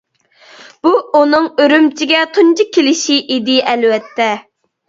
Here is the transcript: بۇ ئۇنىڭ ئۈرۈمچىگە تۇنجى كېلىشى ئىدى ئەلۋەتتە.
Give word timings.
بۇ 0.85 0.93
ئۇنىڭ 1.19 1.45
ئۈرۈمچىگە 1.65 2.23
تۇنجى 2.39 2.67
كېلىشى 2.79 3.21
ئىدى 3.37 3.59
ئەلۋەتتە. 3.73 4.31